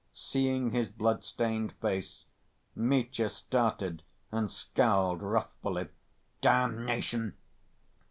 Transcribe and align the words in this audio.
Seeing 0.15 0.71
his 0.71 0.89
blood‐stained 0.89 1.73
face, 1.73 2.25
Mitya 2.73 3.29
started 3.29 4.01
and 4.31 4.51
scowled 4.51 5.21
wrathfully. 5.21 5.89
"Damnation! 6.41 7.35